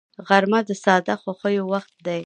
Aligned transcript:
غرمه 0.27 0.59
د 0.67 0.69
ساده 0.83 1.15
خوښیو 1.21 1.63
وخت 1.73 1.93
دی 2.05 2.19